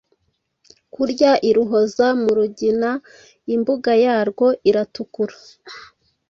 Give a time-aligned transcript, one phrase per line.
[0.93, 2.89] Kurya iruhoza mu rugina
[3.55, 5.35] Imbuga yarwo iratukura